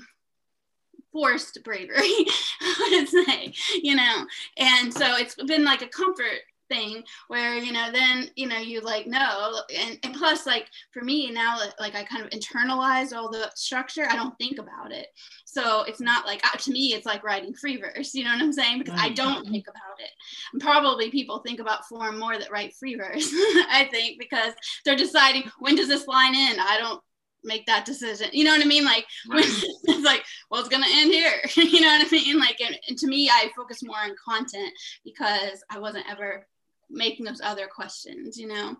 forced 1.12 1.64
bravery, 1.64 1.98
I 2.62 2.90
would 2.92 3.10
say, 3.10 3.54
you 3.82 3.96
know. 3.96 4.26
And 4.58 4.94
so 4.94 5.16
it's 5.18 5.36
been 5.36 5.64
like 5.64 5.82
a 5.82 5.88
comfort 5.88 6.42
thing 6.74 7.04
where 7.28 7.58
you 7.58 7.72
know 7.72 7.92
then 7.92 8.30
you 8.36 8.48
know 8.48 8.58
you 8.58 8.82
like 8.82 9.06
no 9.06 9.62
and, 9.78 10.00
and 10.04 10.16
plus 10.16 10.46
like 10.46 10.68
for 10.92 11.04
me 11.04 11.30
now 11.30 11.58
like 11.80 11.96
i 11.96 12.04
kind 12.04 12.24
of 12.24 12.30
internalize 12.32 13.16
all 13.16 13.30
the 13.30 13.52
structure 13.56 14.06
i 14.10 14.16
don't 14.16 14.38
think 14.38 14.58
about 14.58 14.92
it 14.92 15.08
so 15.46 15.84
it's 15.84 16.02
not 16.02 16.26
like 16.26 16.42
uh, 16.46 16.58
to 16.58 16.72
me 16.72 16.94
it's 16.94 17.06
like 17.06 17.24
writing 17.24 17.54
free 17.54 17.78
verse 17.78 18.14
you 18.14 18.24
know 18.24 18.32
what 18.32 18.42
i'm 18.42 18.54
saying 18.54 18.80
because 18.80 19.00
i 19.00 19.10
don't 19.10 19.48
think 19.48 19.68
about 19.68 20.00
it 20.00 20.10
and 20.54 20.62
probably 20.62 21.12
people 21.12 21.40
think 21.40 21.60
about 21.60 21.88
form 21.88 22.18
more 22.18 22.38
that 22.38 22.52
write 22.52 22.74
free 22.76 22.96
verse 22.96 23.30
i 23.70 23.88
think 23.92 24.18
because 24.20 24.54
they're 24.84 24.96
deciding 24.96 25.44
when 25.60 25.76
does 25.76 25.88
this 25.88 26.08
line 26.08 26.34
end 26.36 26.60
i 26.60 26.78
don't 26.80 27.02
make 27.44 27.66
that 27.66 27.86
decision. 27.86 28.30
You 28.32 28.44
know 28.44 28.52
what 28.52 28.62
I 28.62 28.68
mean? 28.68 28.86
Like 28.86 29.06
it's 29.32 30.06
like, 30.06 30.24
well, 30.50 30.62
it's 30.62 30.70
gonna 30.70 30.86
end 30.90 31.12
here. 31.12 31.34
you 31.56 31.82
know 31.82 31.88
what 31.88 32.08
I 32.08 32.10
mean? 32.12 32.40
Like, 32.40 32.62
and, 32.62 32.78
and, 32.88 32.98
to 32.98 33.08
me, 33.08 33.30
I 33.30 33.50
focus 33.56 33.84
more 33.84 33.98
on 33.98 34.16
content 34.24 34.72
because 35.04 35.64
I 35.70 35.80
wasn't 35.80 36.10
ever 36.10 36.48
making 36.94 37.26
those 37.26 37.42
other 37.42 37.68
questions. 37.68 38.38
You 38.38 38.48
know. 38.48 38.78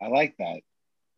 I 0.00 0.08
like 0.08 0.36
that. 0.38 0.60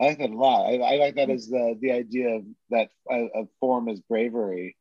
I 0.00 0.06
like 0.06 0.18
that 0.18 0.30
a 0.30 0.37
lot. 0.37 0.66
I, 0.66 0.76
I 0.76 0.97
like 0.97 1.16
that 1.16 1.30
as 1.30 1.49
the 1.49 1.76
the 1.80 1.92
idea 1.92 2.37
of 2.37 2.44
that 2.70 2.88
of 3.11 3.49
form 3.61 3.88
as 3.88 4.00
bravery, 4.00 4.76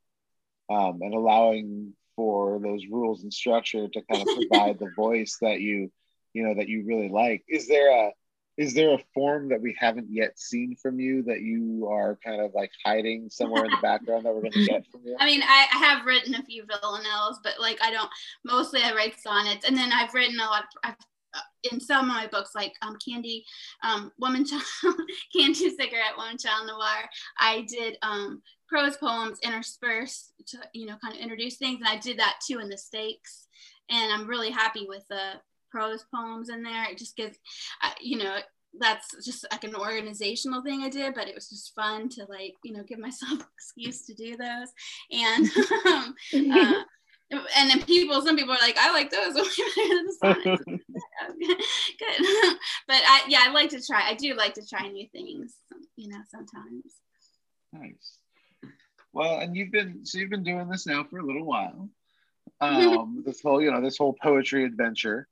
um, 0.70 1.00
and 1.02 1.14
allowing 1.14 1.92
for 2.16 2.58
those 2.58 2.86
rules 2.90 3.22
and 3.22 3.32
structure 3.32 3.88
to 3.88 4.02
kind 4.10 4.22
of 4.22 4.36
provide 4.36 4.78
the 4.78 4.90
voice 4.96 5.36
that 5.42 5.60
you 5.60 5.92
you 6.32 6.42
know 6.42 6.54
that 6.54 6.68
you 6.68 6.84
really 6.86 7.08
like. 7.08 7.44
Is 7.48 7.68
there 7.68 7.90
a 7.90 8.12
is 8.60 8.74
there 8.74 8.92
a 8.92 8.98
form 9.14 9.48
that 9.48 9.62
we 9.62 9.74
haven't 9.80 10.08
yet 10.10 10.38
seen 10.38 10.76
from 10.76 11.00
you 11.00 11.22
that 11.22 11.40
you 11.40 11.88
are 11.90 12.18
kind 12.22 12.42
of 12.42 12.52
like 12.52 12.70
hiding 12.84 13.30
somewhere 13.30 13.64
in 13.64 13.70
the 13.70 13.78
background 13.80 14.26
that 14.26 14.34
we're 14.34 14.42
going 14.42 14.52
to 14.52 14.66
get 14.66 14.86
from 14.92 15.00
you? 15.02 15.16
I 15.18 15.24
mean, 15.24 15.40
I, 15.42 15.66
I, 15.72 15.78
have 15.78 16.04
written 16.04 16.34
a 16.34 16.42
few 16.42 16.64
villanelles, 16.66 17.40
but 17.42 17.54
like 17.58 17.78
I 17.82 17.90
don't. 17.90 18.10
Mostly, 18.44 18.82
I 18.82 18.92
write 18.92 19.18
sonnets, 19.18 19.66
and 19.66 19.74
then 19.74 19.90
I've 19.94 20.12
written 20.12 20.38
a 20.38 20.44
lot. 20.44 20.64
Of, 20.84 20.94
uh, 21.32 21.40
in 21.72 21.80
some 21.80 22.10
of 22.10 22.14
my 22.14 22.26
books, 22.26 22.50
like 22.54 22.74
um, 22.82 22.98
Candy, 23.02 23.46
um, 23.82 24.12
Woman 24.18 24.44
Child, 24.44 24.64
Candy 25.34 25.70
Cigarette, 25.70 26.18
Woman 26.18 26.36
Child 26.36 26.66
Noir, 26.66 27.08
I 27.38 27.64
did 27.66 27.96
um, 28.02 28.42
prose 28.68 28.98
poems 28.98 29.38
interspersed 29.42 30.34
to 30.48 30.58
you 30.74 30.84
know 30.84 30.96
kind 31.02 31.14
of 31.14 31.20
introduce 31.20 31.56
things, 31.56 31.78
and 31.80 31.88
I 31.88 31.96
did 31.96 32.18
that 32.18 32.40
too 32.46 32.58
in 32.58 32.68
the 32.68 32.76
stakes. 32.76 33.46
And 33.88 34.12
I'm 34.12 34.28
really 34.28 34.50
happy 34.50 34.84
with 34.86 35.08
the 35.08 35.40
prose 35.70 36.04
poems 36.14 36.48
in 36.48 36.62
there. 36.62 36.90
It 36.90 36.98
just 36.98 37.16
gives, 37.16 37.38
uh, 37.82 37.90
you 38.00 38.18
know, 38.18 38.38
that's 38.78 39.08
just 39.24 39.46
like 39.50 39.64
an 39.64 39.74
organizational 39.74 40.62
thing 40.62 40.82
I 40.82 40.88
did, 40.88 41.14
but 41.14 41.28
it 41.28 41.34
was 41.34 41.48
just 41.48 41.74
fun 41.74 42.08
to 42.10 42.24
like, 42.28 42.54
you 42.62 42.72
know, 42.72 42.82
give 42.82 42.98
myself 42.98 43.40
excuse 43.54 44.06
to 44.06 44.14
do 44.14 44.36
those. 44.36 44.68
And, 45.10 45.46
um, 45.86 46.14
uh, 46.52 46.84
and 47.56 47.70
then 47.70 47.82
people, 47.82 48.20
some 48.22 48.36
people 48.36 48.54
are 48.54 48.58
like, 48.60 48.76
I 48.78 48.92
like 48.92 49.10
those. 49.10 49.34
Good. 50.22 50.46
but 52.86 52.96
I, 52.96 53.22
yeah, 53.28 53.40
I 53.42 53.50
like 53.52 53.70
to 53.70 53.80
try. 53.84 54.08
I 54.08 54.14
do 54.14 54.34
like 54.34 54.54
to 54.54 54.66
try 54.66 54.88
new 54.88 55.06
things, 55.12 55.54
you 55.96 56.08
know, 56.08 56.20
sometimes. 56.30 56.84
Nice. 57.72 58.18
Well, 59.12 59.40
and 59.40 59.56
you've 59.56 59.72
been, 59.72 60.04
so 60.04 60.18
you've 60.18 60.30
been 60.30 60.44
doing 60.44 60.68
this 60.68 60.86
now 60.86 61.04
for 61.04 61.18
a 61.18 61.24
little 61.24 61.44
while. 61.44 61.88
Um, 62.60 63.22
this 63.24 63.40
whole, 63.40 63.62
you 63.62 63.70
know, 63.70 63.80
this 63.80 63.96
whole 63.96 64.16
poetry 64.22 64.64
adventure 64.64 65.28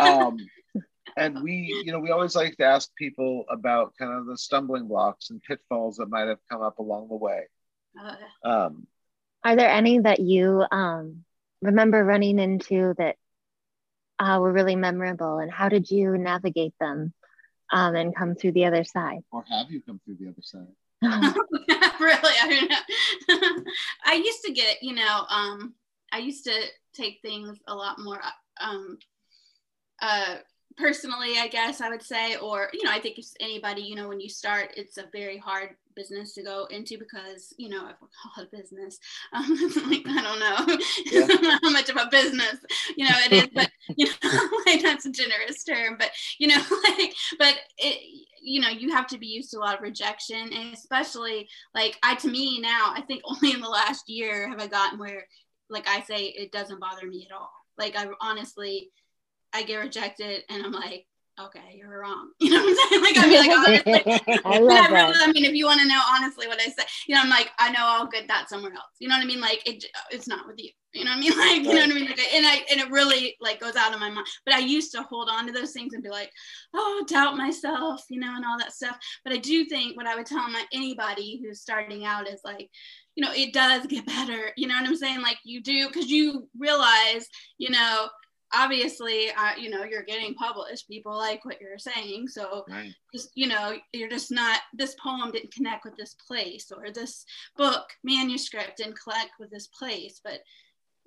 um, 0.00 0.38
and 1.16 1.42
we, 1.42 1.82
you 1.84 1.92
know, 1.92 1.98
we 1.98 2.10
always 2.10 2.34
like 2.34 2.56
to 2.56 2.64
ask 2.64 2.94
people 2.96 3.44
about 3.50 3.94
kind 3.98 4.12
of 4.12 4.26
the 4.26 4.36
stumbling 4.36 4.88
blocks 4.88 5.30
and 5.30 5.42
pitfalls 5.42 5.96
that 5.96 6.08
might 6.08 6.28
have 6.28 6.38
come 6.50 6.62
up 6.62 6.78
along 6.78 7.08
the 7.08 7.16
way. 7.16 7.44
Uh, 7.98 8.48
um, 8.48 8.86
Are 9.44 9.56
there 9.56 9.70
any 9.70 9.98
that 10.00 10.20
you 10.20 10.64
um, 10.70 11.24
remember 11.62 12.04
running 12.04 12.38
into 12.38 12.94
that 12.98 13.16
uh, 14.18 14.38
were 14.40 14.52
really 14.52 14.76
memorable, 14.76 15.38
and 15.38 15.50
how 15.50 15.68
did 15.68 15.90
you 15.90 16.16
navigate 16.16 16.74
them 16.80 17.12
um, 17.72 17.94
and 17.94 18.14
come 18.14 18.34
through 18.34 18.52
the 18.52 18.66
other 18.66 18.84
side? 18.84 19.20
Or 19.30 19.44
have 19.50 19.70
you 19.70 19.82
come 19.82 20.00
through 20.04 20.16
the 20.20 20.28
other 20.28 20.42
side? 20.42 20.66
really, 22.00 22.34
I 22.42 22.48
don't 22.48 23.54
know. 23.56 23.72
I 24.04 24.14
used 24.14 24.42
to 24.44 24.52
get, 24.52 24.82
you 24.82 24.94
know, 24.94 25.24
um, 25.28 25.74
I 26.12 26.18
used 26.18 26.44
to 26.44 26.54
take 26.94 27.18
things 27.22 27.58
a 27.66 27.74
lot 27.74 27.98
more 27.98 28.20
um, 28.60 28.98
uh, 30.00 30.36
personally, 30.76 31.38
I 31.38 31.48
guess 31.48 31.80
I 31.80 31.88
would 31.88 32.02
say, 32.02 32.36
or, 32.36 32.68
you 32.72 32.84
know, 32.84 32.90
I 32.90 33.00
think 33.00 33.18
if 33.18 33.26
anybody, 33.40 33.82
you 33.82 33.94
know, 33.94 34.08
when 34.08 34.20
you 34.20 34.28
start, 34.28 34.72
it's 34.76 34.98
a 34.98 35.04
very 35.12 35.38
hard 35.38 35.70
business 35.94 36.34
to 36.34 36.42
go 36.42 36.66
into 36.66 36.98
because, 36.98 37.54
you 37.56 37.70
know, 37.70 37.86
I've 37.86 37.98
call 37.98 38.44
it 38.44 38.50
business. 38.50 38.98
Um, 39.32 39.48
like, 39.90 40.06
I 40.06 40.22
don't 40.22 40.38
know 40.38 40.78
yeah. 41.06 41.58
how 41.62 41.70
much 41.70 41.88
of 41.88 41.96
a 41.96 42.08
business, 42.10 42.56
you 42.96 43.04
know, 43.04 43.14
it 43.24 43.32
is, 43.32 43.48
but, 43.54 43.70
you 43.96 44.06
know, 44.06 44.48
like 44.66 44.82
that's 44.82 45.06
a 45.06 45.10
generous 45.10 45.64
term, 45.64 45.96
but, 45.98 46.10
you 46.38 46.48
know, 46.48 46.62
like, 46.88 47.14
but 47.38 47.54
it, 47.78 48.24
you 48.42 48.60
know, 48.60 48.68
you 48.68 48.92
have 48.92 49.06
to 49.08 49.18
be 49.18 49.26
used 49.26 49.50
to 49.50 49.58
a 49.58 49.60
lot 49.60 49.76
of 49.76 49.82
rejection. 49.82 50.52
And 50.52 50.74
especially 50.74 51.48
like 51.74 51.98
I, 52.02 52.14
to 52.16 52.28
me 52.28 52.60
now, 52.60 52.92
I 52.94 53.00
think 53.00 53.22
only 53.24 53.52
in 53.52 53.60
the 53.60 53.68
last 53.68 54.08
year 54.08 54.48
have 54.48 54.60
I 54.60 54.66
gotten 54.66 54.98
where, 54.98 55.26
like 55.68 55.88
I 55.88 56.02
say, 56.02 56.26
it 56.26 56.52
doesn't 56.52 56.78
bother 56.78 57.08
me 57.08 57.26
at 57.28 57.34
all. 57.34 57.50
Like 57.76 57.96
I 57.96 58.06
honestly, 58.20 58.90
I 59.52 59.62
get 59.62 59.76
rejected 59.76 60.42
and 60.48 60.64
I'm 60.64 60.72
like, 60.72 61.06
okay, 61.38 61.76
you're 61.76 62.00
wrong. 62.00 62.30
You 62.40 62.50
know 62.50 62.64
what 62.64 62.68
I'm 62.68 62.88
saying? 62.90 63.02
Like, 63.02 63.18
I 63.18 63.26
mean, 63.26 63.86
like, 63.86 64.06
honestly, 64.26 64.40
I 64.44 64.58
love 64.58 64.86
I, 64.86 64.90
that. 64.90 65.16
I 65.22 65.32
mean, 65.32 65.44
if 65.44 65.54
you 65.54 65.66
want 65.66 65.80
to 65.80 65.88
know 65.88 66.00
honestly 66.10 66.46
what 66.46 66.60
I 66.60 66.66
say, 66.66 66.84
you 67.08 67.14
know, 67.14 67.22
I'm 67.22 67.30
like, 67.30 67.50
I 67.58 67.70
know 67.70 67.80
I'll 67.80 68.06
get 68.06 68.28
that 68.28 68.48
somewhere 68.48 68.72
else. 68.72 68.92
You 68.98 69.08
know 69.08 69.16
what 69.16 69.24
I 69.24 69.26
mean? 69.26 69.40
Like, 69.40 69.62
it, 69.66 69.84
it's 70.10 70.28
not 70.28 70.46
with 70.46 70.56
you. 70.58 70.70
You 70.92 71.04
know 71.04 71.10
what 71.10 71.18
I 71.18 71.20
mean? 71.20 71.32
Like, 71.36 71.62
you 71.62 71.74
know 71.74 71.86
what 71.86 71.90
I 71.90 71.94
mean? 71.94 72.06
Like, 72.06 72.34
and 72.34 72.46
I, 72.46 72.64
and 72.70 72.80
it 72.80 72.90
really 72.90 73.36
like 73.40 73.60
goes 73.60 73.76
out 73.76 73.92
of 73.92 74.00
my 74.00 74.10
mind. 74.10 74.26
But 74.44 74.54
I 74.54 74.58
used 74.60 74.92
to 74.92 75.02
hold 75.02 75.28
on 75.30 75.46
to 75.46 75.52
those 75.52 75.72
things 75.72 75.92
and 75.94 76.02
be 76.02 76.10
like, 76.10 76.30
oh, 76.74 77.04
doubt 77.08 77.36
myself, 77.36 78.04
you 78.08 78.20
know, 78.20 78.34
and 78.34 78.44
all 78.44 78.58
that 78.58 78.72
stuff. 78.72 78.96
But 79.24 79.32
I 79.32 79.38
do 79.38 79.64
think 79.66 79.96
what 79.96 80.06
I 80.06 80.14
would 80.14 80.26
tell 80.26 80.48
my, 80.48 80.64
anybody 80.72 81.40
who's 81.42 81.60
starting 81.60 82.04
out 82.04 82.28
is 82.28 82.40
like, 82.44 82.70
you 83.14 83.24
know, 83.24 83.32
it 83.34 83.52
does 83.52 83.86
get 83.86 84.06
better. 84.06 84.52
You 84.56 84.68
know 84.68 84.74
what 84.74 84.88
I'm 84.88 84.96
saying? 84.96 85.22
Like, 85.22 85.38
you 85.44 85.62
do, 85.62 85.88
because 85.88 86.08
you 86.08 86.48
realize, 86.58 87.26
you 87.58 87.70
know, 87.70 88.08
obviously 88.56 89.30
uh, 89.30 89.56
you 89.58 89.70
know 89.70 89.84
you're 89.84 90.02
getting 90.02 90.34
published. 90.34 90.88
People 90.88 91.16
like 91.16 91.44
what 91.44 91.60
you're 91.60 91.78
saying. 91.78 92.28
So 92.28 92.64
right. 92.68 92.92
just 93.14 93.30
you 93.34 93.46
know 93.46 93.76
you're 93.92 94.08
just 94.08 94.30
not 94.30 94.60
this 94.72 94.96
poem 95.02 95.30
didn't 95.30 95.52
connect 95.52 95.84
with 95.84 95.96
this 95.96 96.14
place 96.26 96.72
or 96.74 96.90
this 96.90 97.24
book 97.56 97.88
manuscript 98.02 98.78
didn't 98.78 98.98
connect 99.02 99.32
with 99.38 99.50
this 99.50 99.66
place 99.68 100.20
but 100.24 100.40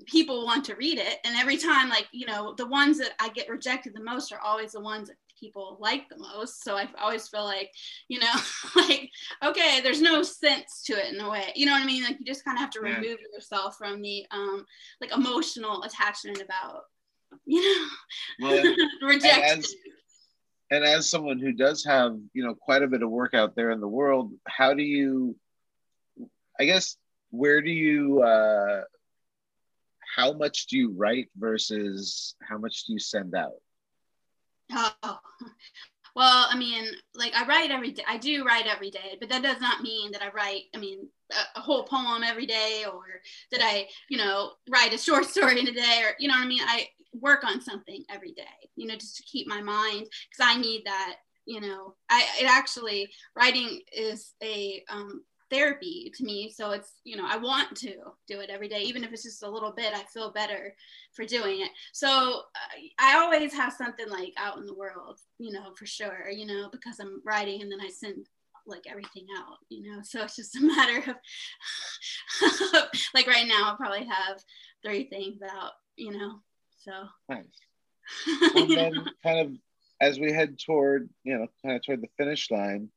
people 0.05 0.45
want 0.45 0.63
to 0.65 0.75
read 0.75 0.97
it. 0.97 1.17
And 1.25 1.35
every 1.35 1.57
time 1.57 1.89
like 1.89 2.07
you 2.11 2.25
know 2.25 2.53
the 2.57 2.67
ones 2.67 2.97
that 2.99 3.13
i 3.19 3.29
get 3.29 3.49
rejected 3.49 3.93
the 3.93 4.03
most 4.03 4.31
are 4.31 4.39
always 4.39 4.73
the 4.73 4.81
ones 4.81 5.09
that 5.09 5.17
people 5.39 5.77
like 5.79 6.07
the 6.09 6.17
most. 6.17 6.63
So 6.63 6.75
i 6.75 6.87
always 7.01 7.27
feel 7.27 7.45
like 7.45 7.71
you 8.07 8.19
know 8.19 8.33
like 8.75 9.09
okay 9.43 9.81
there's 9.81 10.01
no 10.01 10.21
sense 10.21 10.83
to 10.85 10.93
it 10.93 11.13
in 11.13 11.19
a 11.19 11.29
way. 11.29 11.51
You 11.55 11.65
know 11.65 11.73
what 11.73 11.83
i 11.83 11.85
mean? 11.85 12.03
Like 12.03 12.19
you 12.19 12.25
just 12.25 12.45
kind 12.45 12.57
of 12.57 12.61
have 12.61 12.71
to 12.71 12.81
yeah. 12.83 12.95
remove 12.95 13.19
yourself 13.33 13.75
from 13.77 14.01
the 14.01 14.25
um 14.31 14.65
like 15.01 15.11
emotional 15.13 15.83
attachment 15.83 16.41
about 16.41 16.83
you 17.45 17.61
know, 17.61 17.87
well. 18.47 18.75
And 19.01 19.23
as, 19.25 19.75
and 20.71 20.83
as 20.83 21.09
someone 21.09 21.39
who 21.39 21.51
does 21.51 21.83
have, 21.85 22.17
you 22.33 22.43
know, 22.43 22.53
quite 22.53 22.83
a 22.83 22.87
bit 22.87 23.01
of 23.01 23.09
work 23.09 23.33
out 23.33 23.55
there 23.55 23.71
in 23.71 23.79
the 23.79 23.87
world, 23.87 24.31
how 24.47 24.73
do 24.73 24.83
you, 24.83 25.35
I 26.59 26.65
guess, 26.65 26.95
where 27.31 27.61
do 27.61 27.71
you, 27.71 28.21
uh, 28.21 28.81
how 30.15 30.33
much 30.33 30.67
do 30.67 30.77
you 30.77 30.91
write 30.91 31.29
versus 31.37 32.35
how 32.47 32.57
much 32.57 32.85
do 32.85 32.93
you 32.93 32.99
send 32.99 33.35
out? 33.35 33.53
Oh, 34.71 35.19
Well, 36.15 36.47
I 36.49 36.57
mean, 36.57 36.85
like 37.15 37.33
I 37.33 37.45
write 37.45 37.71
every 37.71 37.91
day. 37.91 38.03
I 38.07 38.17
do 38.17 38.43
write 38.43 38.65
every 38.67 38.91
day, 38.91 39.15
but 39.19 39.29
that 39.29 39.43
does 39.43 39.61
not 39.61 39.83
mean 39.83 40.11
that 40.11 40.21
I 40.21 40.29
write. 40.29 40.63
I 40.75 40.77
mean, 40.77 41.07
a, 41.31 41.59
a, 41.59 41.61
whole 41.61 41.83
poem 41.83 42.23
every 42.23 42.45
day, 42.45 42.83
or 42.91 43.03
that 43.51 43.61
I, 43.63 43.87
you 44.09 44.17
know, 44.17 44.51
write 44.69 44.93
a 44.93 44.97
short 44.97 45.25
story 45.29 45.59
in 45.59 45.67
a 45.67 45.71
day, 45.71 46.01
or 46.03 46.15
you 46.19 46.27
know 46.27 46.33
what 46.33 46.43
I 46.43 46.47
mean. 46.47 46.61
I 46.65 46.87
work 47.13 47.43
on 47.43 47.61
something 47.61 48.03
every 48.09 48.31
day, 48.31 48.69
you 48.75 48.87
know, 48.87 48.95
just 48.95 49.17
to 49.17 49.23
keep 49.23 49.47
my 49.47 49.61
mind 49.61 50.07
because 50.29 50.41
I 50.41 50.57
need 50.59 50.83
that. 50.85 51.17
You 51.45 51.61
know, 51.61 51.95
I 52.09 52.25
it 52.39 52.45
actually 52.45 53.09
writing 53.35 53.81
is 53.91 54.33
a 54.43 54.83
um, 54.87 55.23
therapy 55.49 56.11
to 56.15 56.23
me. 56.23 56.51
So 56.51 56.71
it's, 56.71 56.93
you 57.03 57.17
know, 57.17 57.25
I 57.27 57.37
want 57.37 57.75
to 57.77 57.95
do 58.27 58.39
it 58.39 58.49
every 58.49 58.67
day, 58.67 58.81
even 58.81 59.03
if 59.03 59.11
it's 59.11 59.23
just 59.23 59.43
a 59.43 59.49
little 59.49 59.71
bit, 59.71 59.93
I 59.93 60.03
feel 60.03 60.31
better 60.31 60.75
for 61.13 61.25
doing 61.25 61.61
it. 61.61 61.69
So 61.91 62.07
uh, 62.07 62.79
I 62.99 63.17
always 63.17 63.53
have 63.53 63.73
something 63.73 64.09
like 64.09 64.33
out 64.37 64.57
in 64.57 64.65
the 64.65 64.75
world, 64.75 65.19
you 65.37 65.51
know, 65.51 65.73
for 65.75 65.85
sure, 65.85 66.29
you 66.29 66.45
know, 66.45 66.69
because 66.71 66.99
I'm 66.99 67.21
writing 67.25 67.61
and 67.61 67.71
then 67.71 67.81
I 67.81 67.89
send 67.89 68.27
like 68.67 68.83
everything 68.87 69.25
out, 69.37 69.57
you 69.69 69.91
know, 69.91 69.99
so 70.03 70.23
it's 70.23 70.35
just 70.35 70.55
a 70.55 70.61
matter 70.61 71.11
of 71.11 71.15
like 73.13 73.27
right 73.27 73.47
now, 73.47 73.69
I'll 73.69 73.77
probably 73.77 74.05
have 74.05 74.43
three 74.83 75.05
things 75.05 75.41
out, 75.41 75.71
you 75.95 76.11
know, 76.11 76.41
so. 76.79 77.07
Nice. 77.27 77.45
And 78.55 78.71
then 78.71 79.05
kind 79.21 79.39
of 79.39 79.57
as 80.01 80.19
we 80.19 80.31
head 80.31 80.57
toward, 80.57 81.09
you 81.23 81.37
know, 81.37 81.47
kind 81.63 81.75
of 81.75 81.85
toward 81.85 82.01
the 82.01 82.07
finish 82.17 82.49
line, 82.49 82.89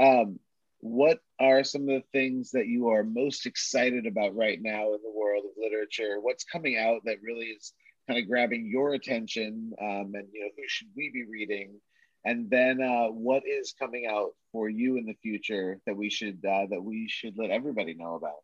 um, 0.00 0.38
what 0.80 1.20
are 1.40 1.64
some 1.64 1.82
of 1.82 1.88
the 1.88 2.04
things 2.12 2.52
that 2.52 2.66
you 2.66 2.88
are 2.88 3.02
most 3.02 3.46
excited 3.46 4.06
about 4.06 4.36
right 4.36 4.60
now 4.60 4.94
in 4.94 5.00
the 5.02 5.12
world 5.14 5.44
of 5.44 5.50
literature? 5.62 6.20
What's 6.20 6.44
coming 6.44 6.78
out 6.78 7.02
that 7.04 7.22
really 7.22 7.46
is 7.46 7.72
kind 8.06 8.20
of 8.20 8.28
grabbing 8.28 8.66
your 8.66 8.94
attention? 8.94 9.72
Um, 9.80 10.12
and 10.14 10.28
you 10.32 10.42
know, 10.42 10.50
who 10.56 10.62
should 10.68 10.88
we 10.96 11.10
be 11.10 11.24
reading? 11.24 11.80
And 12.24 12.50
then, 12.50 12.80
uh, 12.82 13.08
what 13.08 13.44
is 13.46 13.74
coming 13.78 14.06
out 14.10 14.30
for 14.52 14.68
you 14.68 14.96
in 14.96 15.06
the 15.06 15.16
future 15.22 15.80
that 15.86 15.96
we 15.96 16.10
should 16.10 16.44
uh, 16.44 16.66
that 16.70 16.82
we 16.82 17.08
should 17.08 17.38
let 17.38 17.50
everybody 17.50 17.94
know 17.94 18.14
about? 18.14 18.42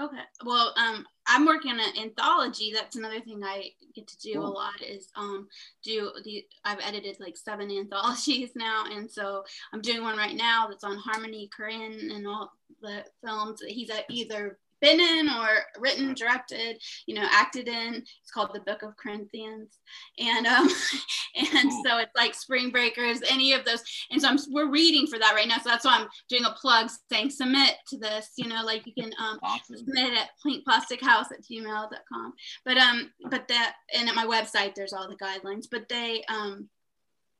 Okay. 0.00 0.22
Well, 0.46 0.72
um, 0.76 1.04
I'm 1.26 1.44
working 1.44 1.72
on 1.72 1.80
an 1.80 1.98
anthology. 2.00 2.72
That's 2.74 2.96
another 2.96 3.20
thing 3.20 3.42
I 3.44 3.70
get 3.94 4.06
to 4.08 4.18
do 4.18 4.40
a 4.40 4.42
lot 4.42 4.80
is 4.80 5.08
um, 5.14 5.46
do 5.84 6.10
the. 6.24 6.44
I've 6.64 6.80
edited 6.80 7.20
like 7.20 7.36
seven 7.36 7.70
anthologies 7.70 8.50
now, 8.56 8.84
and 8.90 9.10
so 9.10 9.44
I'm 9.72 9.82
doing 9.82 10.02
one 10.02 10.16
right 10.16 10.36
now 10.36 10.68
that's 10.68 10.84
on 10.84 10.96
Harmony 10.96 11.50
Korine 11.56 12.14
and 12.14 12.26
all 12.26 12.50
the 12.80 13.04
films 13.22 13.60
that 13.60 13.70
he's 13.70 13.90
either 14.08 14.58
been 14.80 15.00
in 15.00 15.28
or 15.28 15.48
written, 15.78 16.14
directed, 16.14 16.80
you 17.06 17.14
know, 17.14 17.26
acted 17.30 17.68
in. 17.68 17.94
It's 17.94 18.30
called 18.32 18.50
the 18.54 18.60
Book 18.60 18.82
of 18.82 18.96
Corinthians, 18.96 19.78
and 20.18 20.46
um, 20.46 20.68
and 21.36 21.72
so 21.84 21.98
it's 21.98 22.14
like 22.16 22.34
Spring 22.34 22.70
Breakers, 22.70 23.20
any 23.28 23.52
of 23.52 23.64
those. 23.64 23.82
And 24.10 24.20
so 24.20 24.28
I'm 24.28 24.38
we're 24.50 24.70
reading 24.70 25.06
for 25.06 25.18
that 25.18 25.34
right 25.34 25.48
now. 25.48 25.58
So 25.58 25.68
that's 25.70 25.84
why 25.84 25.98
I'm 25.98 26.08
doing 26.28 26.44
a 26.44 26.54
plug 26.60 26.90
saying 27.10 27.30
submit 27.30 27.74
to 27.88 27.98
this. 27.98 28.30
You 28.36 28.48
know, 28.48 28.62
like 28.64 28.86
you 28.86 28.94
can 28.94 29.12
um, 29.20 29.38
awesome. 29.42 29.76
submit 29.78 30.14
at 30.14 30.30
plastichouse 30.44 31.32
at 31.32 31.44
gmail.com. 31.50 32.32
But 32.64 32.76
um, 32.76 33.10
but 33.30 33.48
that 33.48 33.74
and 33.94 34.08
at 34.08 34.14
my 34.14 34.26
website 34.26 34.74
there's 34.74 34.92
all 34.92 35.08
the 35.08 35.16
guidelines. 35.16 35.66
But 35.70 35.88
they 35.88 36.24
um. 36.28 36.68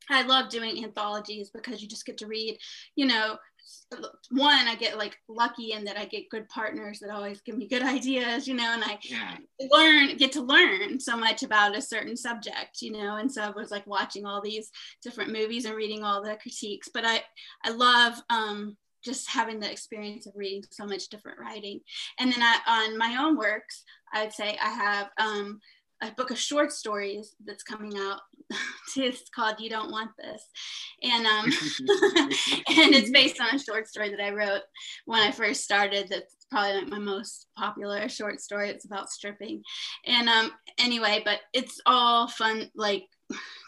I 0.09 0.23
love 0.23 0.49
doing 0.49 0.83
anthologies 0.83 1.51
because 1.51 1.81
you 1.81 1.87
just 1.87 2.05
get 2.05 2.17
to 2.17 2.27
read, 2.27 2.57
you 2.95 3.05
know, 3.05 3.37
one 4.29 4.67
i 4.67 4.75
get 4.75 4.97
like 4.97 5.17
lucky 5.27 5.73
in 5.73 5.83
that 5.83 5.97
i 5.97 6.05
get 6.05 6.29
good 6.29 6.47
partners 6.49 6.99
that 6.99 7.09
always 7.09 7.41
give 7.41 7.57
me 7.57 7.67
good 7.67 7.81
ideas 7.97 8.47
you 8.47 8.53
know 8.53 8.73
and 8.73 8.83
i 8.83 8.97
yeah. 9.03 9.35
learn 9.69 10.15
get 10.17 10.31
to 10.31 10.41
learn 10.41 10.99
so 10.99 11.17
much 11.17 11.43
about 11.43 11.75
a 11.75 11.81
certain 11.81 12.15
subject 12.15 12.81
you 12.81 12.91
know 12.91 13.17
and 13.17 13.31
so 13.31 13.41
i 13.41 13.49
was 13.49 13.71
like 13.71 13.85
watching 13.85 14.25
all 14.25 14.41
these 14.41 14.71
different 15.03 15.31
movies 15.31 15.65
and 15.65 15.75
reading 15.75 16.03
all 16.03 16.23
the 16.23 16.37
critiques 16.41 16.89
but 16.93 17.05
i 17.05 17.21
i 17.63 17.69
love 17.69 18.13
um 18.29 18.75
just 19.03 19.27
having 19.29 19.59
the 19.59 19.71
experience 19.71 20.27
of 20.27 20.33
reading 20.35 20.63
so 20.71 20.85
much 20.85 21.09
different 21.09 21.39
writing 21.39 21.79
and 22.19 22.31
then 22.31 22.41
I, 22.41 22.59
on 22.67 22.97
my 22.97 23.17
own 23.19 23.37
works 23.37 23.83
i'd 24.13 24.33
say 24.33 24.57
i 24.61 24.69
have 24.69 25.09
um 25.17 25.59
a 26.01 26.11
book 26.11 26.31
of 26.31 26.37
short 26.37 26.71
stories 26.71 27.35
that's 27.45 27.63
coming 27.63 27.97
out. 27.97 28.21
it's 28.97 29.29
called 29.29 29.55
"You 29.59 29.69
Don't 29.69 29.91
Want 29.91 30.11
This," 30.17 30.43
and 31.03 31.25
um, 31.25 31.45
and 31.45 32.95
it's 32.95 33.11
based 33.11 33.39
on 33.39 33.55
a 33.55 33.59
short 33.59 33.87
story 33.87 34.09
that 34.09 34.21
I 34.21 34.31
wrote 34.31 34.63
when 35.05 35.21
I 35.21 35.31
first 35.31 35.63
started. 35.63 36.07
That's 36.09 36.35
probably 36.49 36.81
like 36.81 36.89
my 36.89 36.99
most 36.99 37.47
popular 37.57 38.09
short 38.09 38.41
story. 38.41 38.69
It's 38.69 38.85
about 38.85 39.09
stripping, 39.09 39.63
and 40.05 40.27
um, 40.27 40.51
anyway, 40.79 41.21
but 41.23 41.39
it's 41.53 41.79
all 41.85 42.27
fun, 42.27 42.69
like 42.75 43.05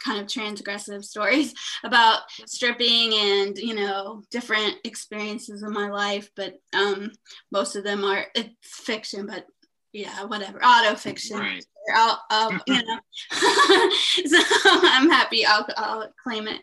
kind 0.04 0.20
of 0.20 0.28
transgressive 0.28 1.04
stories 1.04 1.54
about 1.84 2.20
stripping 2.46 3.14
and 3.14 3.58
you 3.58 3.74
know 3.74 4.22
different 4.32 4.76
experiences 4.84 5.64
in 5.64 5.72
my 5.72 5.90
life 5.90 6.30
but 6.36 6.56
um 6.74 7.10
most 7.52 7.76
of 7.76 7.84
them 7.84 8.04
are 8.04 8.26
it's 8.36 8.54
fiction 8.64 9.26
but 9.26 9.46
yeah 9.94 10.26
whatever 10.26 10.60
auto 10.64 10.96
fiction 10.96 11.38
right. 11.38 11.66
I'll, 11.94 12.22
I'll 12.30 12.52
you 12.68 12.82
know. 12.84 13.00
so 13.32 14.40
I'm 14.64 15.10
happy. 15.10 15.46
I'll, 15.46 15.68
I'll 15.76 16.14
claim 16.24 16.48
it. 16.48 16.62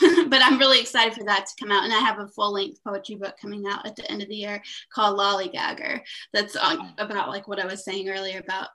but 0.28 0.40
I'm 0.42 0.58
really 0.58 0.80
excited 0.80 1.14
for 1.14 1.24
that 1.24 1.46
to 1.46 1.52
come 1.58 1.72
out. 1.72 1.84
And 1.84 1.92
I 1.92 1.98
have 1.98 2.20
a 2.20 2.28
full 2.28 2.52
length 2.52 2.80
poetry 2.84 3.16
book 3.16 3.34
coming 3.40 3.66
out 3.66 3.86
at 3.86 3.96
the 3.96 4.08
end 4.10 4.22
of 4.22 4.28
the 4.28 4.36
year 4.36 4.62
called 4.92 5.18
Lollygagger. 5.18 6.00
That's 6.32 6.54
about 6.54 7.28
like 7.28 7.48
what 7.48 7.58
I 7.58 7.66
was 7.66 7.84
saying 7.84 8.08
earlier 8.08 8.38
about 8.38 8.68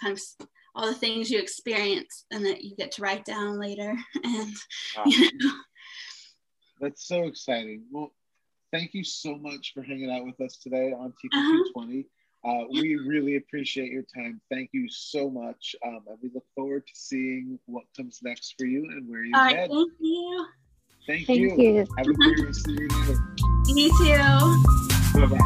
kind 0.00 0.16
of 0.16 0.48
all 0.74 0.86
the 0.86 0.94
things 0.94 1.30
you 1.30 1.38
experience 1.38 2.24
and 2.30 2.44
that 2.46 2.64
you 2.64 2.74
get 2.76 2.92
to 2.92 3.02
write 3.02 3.24
down 3.24 3.60
later. 3.60 3.94
And 4.24 4.54
wow. 4.96 5.04
you 5.06 5.30
know. 5.34 5.52
that's 6.80 7.06
so 7.06 7.24
exciting. 7.24 7.82
Well, 7.92 8.12
thank 8.72 8.94
you 8.94 9.04
so 9.04 9.36
much 9.36 9.72
for 9.74 9.82
hanging 9.82 10.10
out 10.10 10.24
with 10.24 10.40
us 10.40 10.56
today 10.56 10.92
on 10.92 11.12
TPQ20. 11.12 12.00
Uh-huh. 12.00 12.02
Uh, 12.44 12.64
we 12.70 12.96
really 12.96 13.36
appreciate 13.36 13.90
your 13.90 14.04
time. 14.14 14.40
Thank 14.50 14.70
you 14.72 14.86
so 14.88 15.30
much. 15.30 15.74
Um, 15.84 16.00
and 16.08 16.18
we 16.22 16.30
look 16.34 16.44
forward 16.54 16.86
to 16.86 16.92
seeing 16.94 17.58
what 17.66 17.84
comes 17.96 18.20
next 18.22 18.54
for 18.58 18.66
you 18.66 18.84
and 18.90 19.08
where 19.08 19.24
you 19.24 19.32
All 19.34 19.44
head. 19.44 19.56
Right, 19.56 19.70
thank 19.70 19.92
you. 20.00 20.46
Thank, 21.06 21.26
thank 21.26 21.38
you. 21.40 21.56
you. 21.56 21.86
Have 21.96 22.06
a 22.06 22.12
great 22.12 22.44
rest 22.44 22.68
of 22.68 22.74
your 22.74 22.88
day. 22.88 23.16
You 23.66 23.88
too. 23.98 25.20
Bye-bye. 25.20 25.38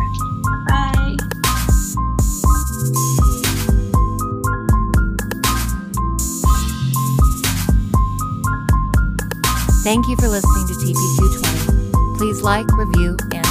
Bye. 0.69 1.17
Thank 9.85 10.09
you 10.09 10.17
for 10.17 10.29
listening 10.29 10.67
to 10.67 10.75
TPQ20. 10.75 12.19
Please 12.19 12.43
like, 12.43 12.67
review, 12.77 13.17
and 13.33 13.48